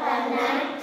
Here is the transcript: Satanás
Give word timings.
Satanás 0.00 0.73